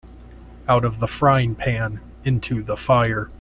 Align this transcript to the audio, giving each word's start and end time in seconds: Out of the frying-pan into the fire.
Out 0.67 0.83
of 0.83 0.97
the 0.99 1.05
frying-pan 1.07 2.01
into 2.23 2.63
the 2.63 2.75
fire. 2.75 3.29